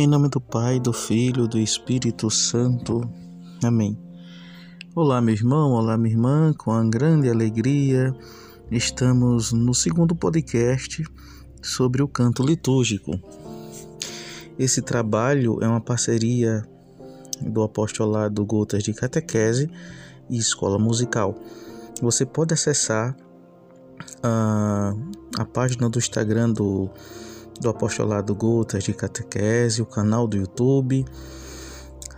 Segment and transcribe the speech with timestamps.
[0.00, 3.00] Em nome do Pai, do Filho, do Espírito Santo.
[3.64, 3.98] Amém.
[4.94, 8.14] Olá, meu irmão, olá, minha irmã, com a grande alegria,
[8.70, 11.02] estamos no segundo podcast
[11.60, 13.10] sobre o canto litúrgico.
[14.56, 16.64] Esse trabalho é uma parceria
[17.40, 19.68] do apostolado Gotas de Catequese
[20.30, 21.34] e Escola Musical.
[22.00, 23.16] Você pode acessar
[24.22, 24.94] a,
[25.36, 26.88] a página do Instagram do
[27.60, 31.04] do Apostolado Gotas de Catequese, o canal do YouTube,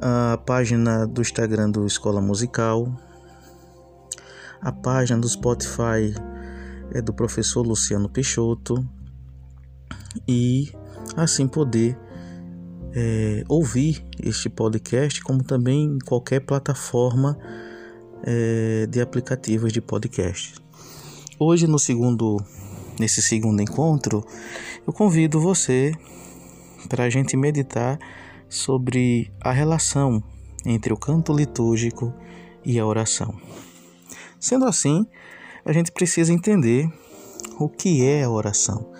[0.00, 2.88] a página do Instagram do Escola Musical,
[4.60, 6.14] a página do Spotify
[6.92, 8.86] é do professor Luciano Peixoto
[10.26, 10.72] e
[11.16, 11.98] assim poder
[12.94, 17.38] é, ouvir este podcast, como também em qualquer plataforma
[18.22, 20.54] é, de aplicativos de podcast.
[21.38, 22.38] Hoje, no segundo
[22.98, 24.24] nesse segundo encontro,
[24.86, 25.92] eu convido você
[26.88, 27.98] para a gente meditar
[28.48, 30.22] sobre a relação
[30.64, 32.14] entre o canto litúrgico
[32.64, 33.34] e a oração.
[34.38, 35.06] Sendo assim,
[35.64, 36.88] a gente precisa entender
[37.58, 38.92] o que é a oração.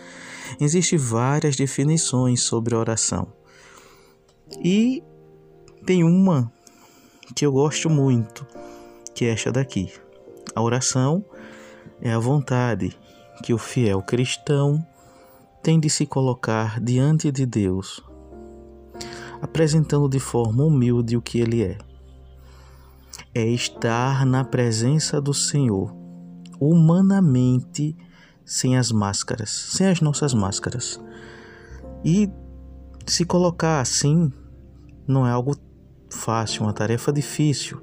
[0.61, 3.33] Existem várias definições sobre a oração.
[4.63, 5.03] E
[5.85, 6.53] tem uma
[7.35, 8.47] que eu gosto muito,
[9.15, 9.93] que é esta daqui.
[10.55, 11.25] A oração
[12.01, 12.97] é a vontade
[13.43, 14.85] que o fiel cristão
[15.67, 18.01] tem de se colocar diante de Deus,
[19.43, 21.77] apresentando de forma humilde o que ele é.
[23.35, 25.93] É estar na presença do Senhor,
[26.61, 27.97] humanamente,
[28.45, 31.01] sem as máscaras, sem as nossas máscaras.
[32.05, 32.31] E
[33.05, 34.33] se colocar assim
[35.05, 35.57] não é algo
[36.09, 37.81] fácil, uma tarefa difícil.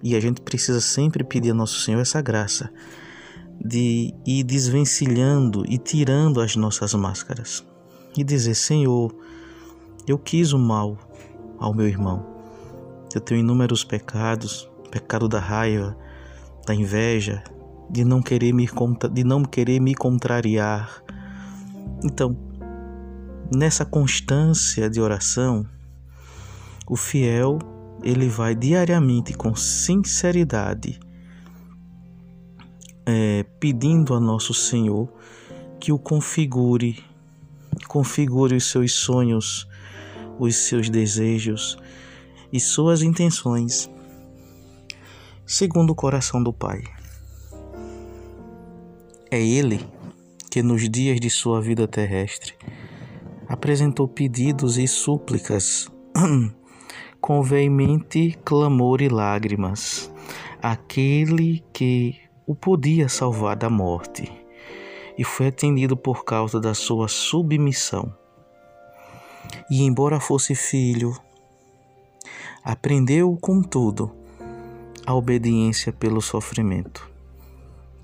[0.00, 2.70] E a gente precisa sempre pedir a Nosso Senhor essa graça
[3.66, 7.64] de ir desvencilhando e tirando as nossas máscaras
[8.16, 9.14] e dizer: Senhor,
[10.06, 10.96] eu quis o mal
[11.58, 12.24] ao meu irmão.
[13.14, 15.96] Eu tenho inúmeros pecados, pecado da raiva,
[16.66, 17.42] da inveja,
[17.90, 18.68] de não querer me
[19.12, 21.02] de não querer me contrariar.
[22.04, 22.36] Então,
[23.54, 25.66] nessa constância de oração,
[26.86, 27.58] o fiel
[28.02, 31.00] ele vai diariamente com sinceridade
[33.06, 35.08] é, pedindo a nosso Senhor
[35.78, 37.02] que o configure,
[37.86, 39.68] configure os seus sonhos,
[40.38, 41.78] os seus desejos
[42.52, 43.88] e suas intenções,
[45.46, 46.82] segundo o coração do Pai.
[49.30, 49.80] É Ele
[50.50, 52.54] que, nos dias de sua vida terrestre,
[53.48, 55.88] apresentou pedidos e súplicas
[57.20, 60.10] com veemente clamor e lágrimas,
[60.62, 64.32] aquele que o podia salvar da morte
[65.18, 68.14] e foi atendido por causa da sua submissão.
[69.68, 71.16] E, embora fosse filho,
[72.62, 74.12] aprendeu, contudo,
[75.04, 77.10] a obediência pelo sofrimento.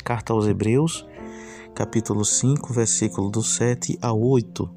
[0.04, 1.06] Carta aos Hebreus,
[1.74, 4.68] capítulo 5, versículo do 7 ao 8.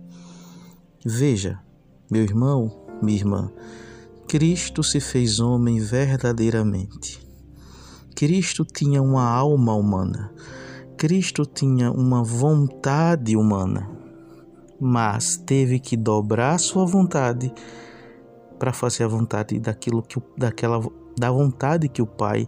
[1.03, 1.59] Veja,
[2.09, 3.52] meu irmão, minha irmã,
[4.28, 7.25] Cristo se fez homem verdadeiramente
[8.16, 10.31] Cristo tinha uma alma humana,
[10.98, 13.90] Cristo tinha uma vontade humana,
[14.80, 17.53] mas teve que dobrar sua vontade
[18.58, 20.80] para fazer a vontade daquilo que daquela
[21.18, 22.48] da vontade que o Pai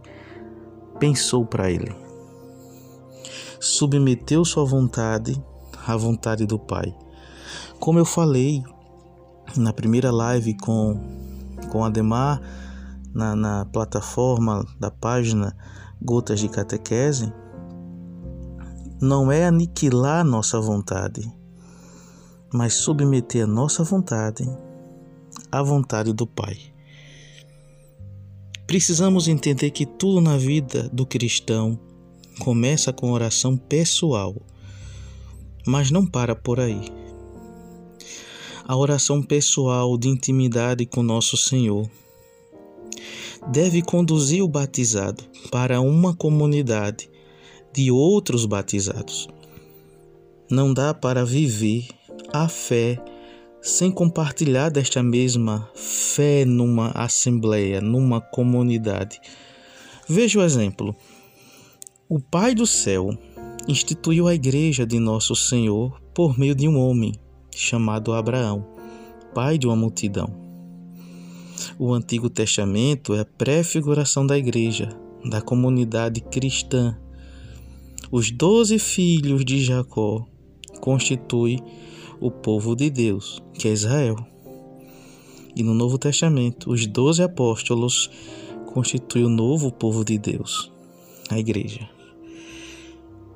[0.99, 1.93] pensou para ele.
[3.59, 5.41] Submeteu sua vontade
[5.85, 6.95] à vontade do Pai.
[7.77, 8.63] Como eu falei
[9.57, 10.97] na primeira live com
[11.69, 12.41] com Ademar,
[13.17, 15.57] na, na plataforma da página
[15.99, 17.33] Gotas de Catequese
[19.01, 21.21] não é aniquilar nossa vontade,
[22.53, 24.47] mas submeter a nossa vontade
[25.51, 26.57] à vontade do Pai.
[28.67, 31.79] Precisamos entender que tudo na vida do cristão
[32.39, 34.35] começa com oração pessoal,
[35.65, 36.91] mas não para por aí.
[38.67, 41.89] A oração pessoal de intimidade com nosso Senhor
[43.51, 47.09] deve conduzir o batizado para uma comunidade
[47.73, 49.27] de outros batizados.
[50.49, 51.87] Não dá para viver
[52.33, 52.97] a fé
[53.61, 59.19] sem compartilhar desta mesma fé numa assembleia, numa comunidade.
[60.07, 60.95] Veja o exemplo.
[62.07, 63.09] O Pai do céu
[63.67, 67.13] instituiu a igreja de nosso Senhor por meio de um homem
[67.53, 68.65] chamado Abraão,
[69.33, 70.46] pai de uma multidão.
[71.79, 74.89] O Antigo Testamento é a prefiguração da igreja,
[75.25, 76.97] da comunidade cristã.
[78.11, 80.25] Os doze filhos de Jacó
[80.79, 81.59] constituem
[82.19, 84.15] o povo de Deus, que é Israel.
[85.55, 88.09] E no Novo Testamento, os doze apóstolos
[88.65, 90.71] constituem o novo povo de Deus,
[91.29, 91.89] a igreja.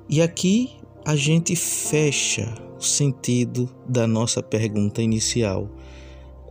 [0.07, 0.69] E aqui
[1.05, 5.69] a gente fecha o sentido da nossa pergunta inicial: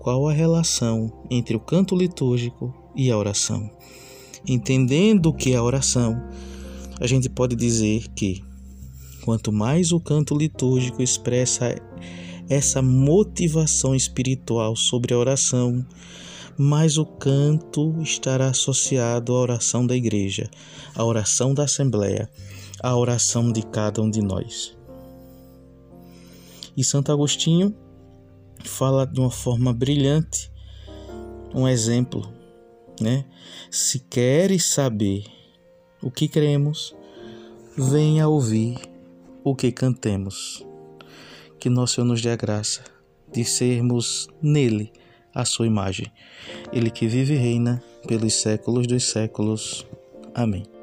[0.00, 3.70] qual a relação entre o canto litúrgico e a oração?
[4.48, 6.18] Entendendo o que é a oração,
[6.98, 8.42] a gente pode dizer que
[9.22, 11.76] quanto mais o canto litúrgico expressa
[12.48, 15.86] essa motivação espiritual sobre a oração,
[16.56, 20.48] mais o canto estará associado à oração da igreja,
[20.94, 22.26] à oração da assembleia,
[22.82, 24.74] à oração de cada um de nós.
[26.74, 27.76] E Santo Agostinho
[28.64, 30.50] fala de uma forma brilhante
[31.54, 32.32] um exemplo,
[33.00, 33.24] né?
[33.70, 35.24] Se queres saber
[36.02, 36.94] o que cremos,
[37.76, 38.78] venha ouvir
[39.42, 40.64] o que cantemos
[41.60, 42.82] que nosso Senhor nos dê a graça
[43.30, 44.90] de sermos nele
[45.32, 46.10] a sua imagem.
[46.72, 49.86] Ele que vive e reina pelos séculos dos séculos.
[50.34, 50.79] Amém.